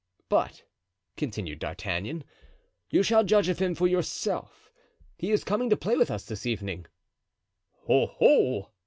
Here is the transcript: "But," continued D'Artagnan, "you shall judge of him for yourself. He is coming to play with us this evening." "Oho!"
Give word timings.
"But," 0.29 0.63
continued 1.15 1.59
D'Artagnan, 1.59 2.23
"you 2.89 3.03
shall 3.03 3.23
judge 3.23 3.49
of 3.49 3.59
him 3.59 3.75
for 3.75 3.85
yourself. 3.85 4.71
He 5.19 5.29
is 5.29 5.43
coming 5.43 5.69
to 5.69 5.77
play 5.77 5.95
with 5.95 6.09
us 6.09 6.25
this 6.25 6.47
evening." 6.47 6.87
"Oho!" 7.87 8.71